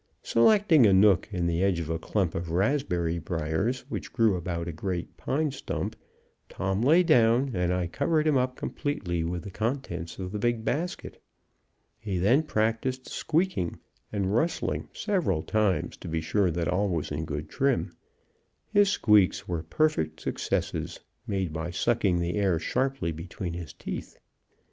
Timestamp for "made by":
21.27-21.69